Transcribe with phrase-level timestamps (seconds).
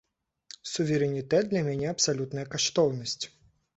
[0.69, 3.21] Суверэнітэт для мяне абсалютная каштоўнасць.